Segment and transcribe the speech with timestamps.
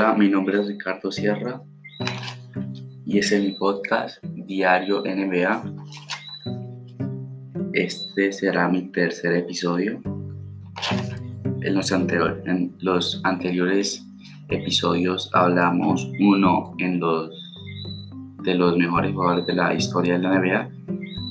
[0.00, 1.60] Hola, mi nombre es Ricardo Sierra
[3.04, 5.62] y es mi podcast Diario NBA.
[7.74, 10.00] Este será mi tercer episodio.
[11.60, 14.02] En los, en los anteriores
[14.48, 20.70] episodios hablamos uno en de los mejores jugadores de la historia de la NBA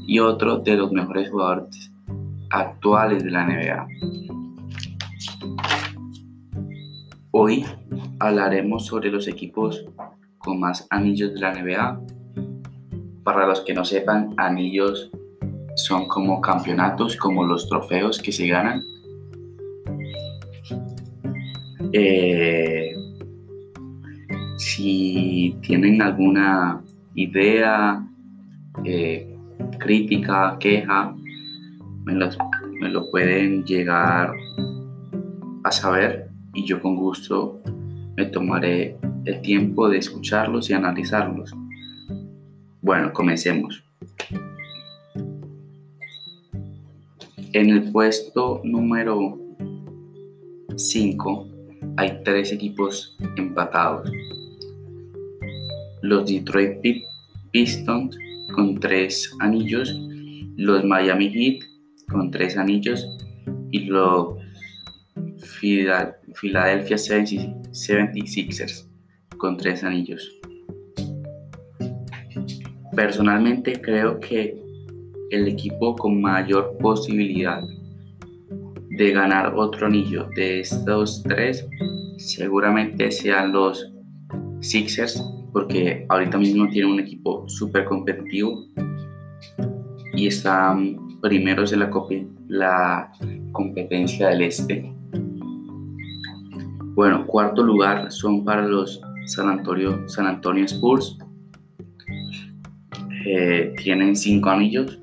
[0.06, 1.92] y otro de los mejores jugadores
[2.52, 3.88] actuales de la NBA.
[7.42, 7.64] Hoy
[8.20, 9.86] hablaremos sobre los equipos
[10.40, 12.02] con más anillos de la NBA.
[13.24, 15.10] Para los que no sepan, anillos
[15.78, 18.82] son como campeonatos, como los trofeos que se ganan.
[21.94, 22.94] Eh,
[24.58, 26.84] si tienen alguna
[27.16, 28.06] idea,
[28.84, 29.34] eh,
[29.78, 31.16] crítica, queja,
[32.04, 34.34] me lo pueden llegar
[35.64, 37.62] a saber y yo con gusto
[38.16, 41.56] me tomaré el tiempo de escucharlos y analizarlos.
[42.82, 43.84] Bueno, comencemos.
[47.54, 49.40] En el puesto número
[50.76, 51.48] 5
[51.98, 54.12] hay tres equipos empatados.
[56.02, 57.04] Los Detroit
[57.52, 58.18] Pistons
[58.54, 59.98] con tres anillos,
[60.58, 61.64] los Miami Heat
[62.10, 63.08] con tres anillos
[63.72, 64.36] y los
[67.72, 68.88] 76ers
[69.38, 70.40] con tres anillos.
[72.96, 74.62] Personalmente creo que
[75.32, 77.62] el equipo con mayor posibilidad
[78.90, 81.66] de ganar otro anillo de estos tres
[82.18, 83.94] seguramente sean los
[84.60, 88.66] Sixers porque ahorita mismo tienen un equipo súper competitivo
[90.14, 91.80] y están primeros en
[92.48, 93.12] la
[93.52, 94.99] competencia del este
[97.00, 101.18] bueno, cuarto lugar son para los San Antonio, San Antonio Spurs.
[103.26, 105.00] Eh, tienen cinco anillos.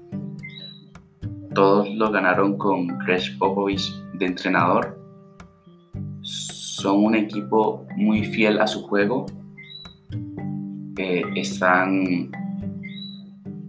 [1.54, 5.00] Todos los ganaron con Greg Popovich de entrenador.
[6.20, 9.24] Son un equipo muy fiel a su juego.
[10.98, 12.30] Eh, están,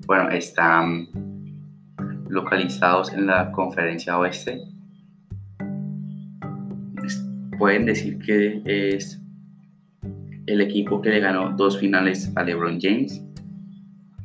[0.06, 1.08] bueno, están
[2.28, 4.77] localizados en la conferencia oeste
[7.58, 9.22] pueden decir que es
[10.46, 13.22] el equipo que le ganó dos finales a LeBron James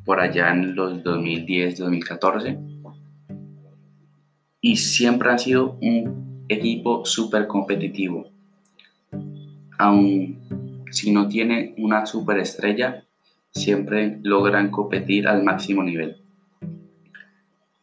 [0.04, 2.72] por allá en los 2010-2014
[4.60, 8.30] y siempre ha sido un equipo súper competitivo.
[9.78, 10.38] Aun
[10.92, 13.04] si no tiene una superestrella,
[13.50, 16.18] siempre logran competir al máximo nivel.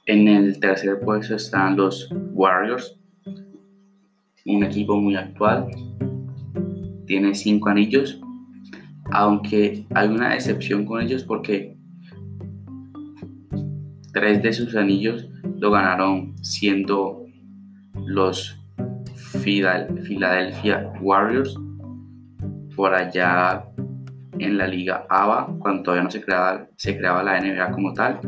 [0.06, 2.99] En el tercer puesto están los Warriors
[4.50, 5.68] un equipo muy actual,
[7.06, 8.20] tiene cinco anillos,
[9.12, 11.78] aunque hay una excepción con ellos porque
[14.14, 15.28] tres de sus anillos
[15.60, 17.26] lo ganaron siendo
[18.06, 18.60] los
[19.44, 21.56] Philadelphia Warriors
[22.76, 23.66] por allá
[24.40, 28.20] en la liga ABA cuando todavía no se creaba, se creaba la NBA como tal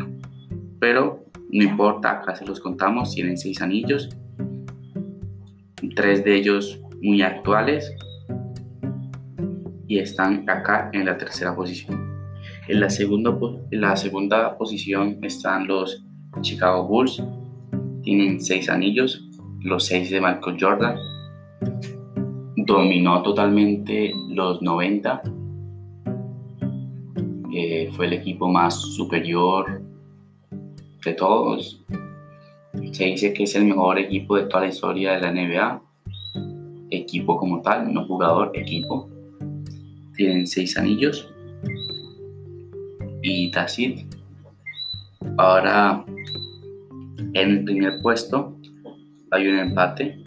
[0.80, 4.10] pero no importa, acá se los contamos, tienen seis anillos
[5.90, 7.94] tres de ellos muy actuales
[9.88, 12.00] y están acá en la tercera posición.
[12.68, 13.38] En la segunda,
[13.72, 16.06] en la segunda posición están los
[16.42, 17.22] Chicago Bulls,
[18.04, 19.28] tienen seis anillos,
[19.60, 20.96] los seis de Michael Jordan,
[22.56, 25.22] dominó totalmente los 90,
[27.54, 29.82] eh, fue el equipo más superior
[31.04, 31.84] de todos,
[32.92, 35.82] se dice que es el mejor equipo de toda la historia de la NBA.
[36.90, 39.10] Equipo como tal, no jugador, equipo.
[40.16, 41.30] Tienen seis anillos.
[43.24, 43.78] Y that's
[45.38, 46.04] Ahora,
[47.34, 48.58] en el primer puesto
[49.32, 50.22] hay un empate.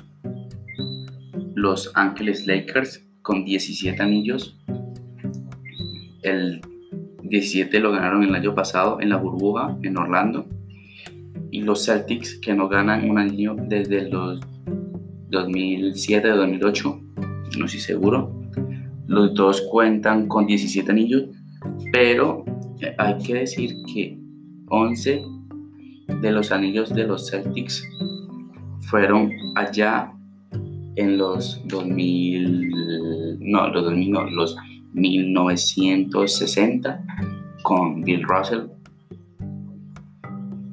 [1.55, 4.59] Los Ángeles Lakers con 17 anillos.
[6.23, 6.63] El
[7.23, 10.47] 17 lo ganaron el año pasado en la burbuja en Orlando
[11.55, 14.41] y los Celtics que no ganan un año desde los
[15.31, 17.01] 2007-2008,
[17.57, 18.35] no estoy seguro.
[19.07, 21.27] Los dos cuentan con 17 anillos,
[21.93, 22.45] pero
[22.81, 24.19] eh, hay que decir que
[24.69, 25.23] 11
[26.23, 27.89] de los anillos de los Celtics
[28.91, 30.13] fueron allá
[30.97, 34.57] en los 2000, no, los 2000, no, los
[34.93, 37.05] 1960
[37.63, 38.74] con Bill Russell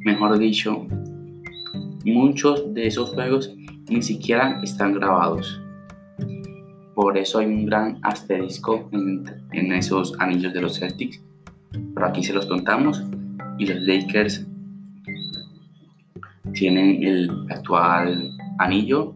[0.03, 0.85] mejor dicho,
[2.05, 3.53] muchos de esos juegos
[3.89, 5.61] ni siquiera están grabados.
[6.95, 11.21] Por eso hay un gran asterisco en, esos anillos de los Celtics.
[11.93, 13.03] Pero aquí se los contamos.
[13.57, 14.45] Y los Lakers
[16.53, 19.15] tienen el actual anillo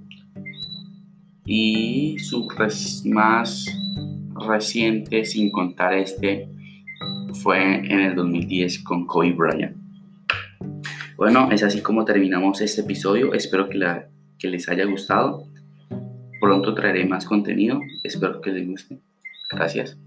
[1.46, 2.48] y su
[3.06, 3.66] más
[4.48, 6.50] reciente, sin contar este,
[7.34, 9.85] fue en el 2010 con Kobe Bryant.
[11.17, 13.33] Bueno, es así como terminamos este episodio.
[13.33, 15.45] Espero que, la, que les haya gustado.
[16.41, 17.79] Pronto traeré más contenido.
[18.03, 19.00] Espero que les guste.
[19.50, 19.97] Gracias.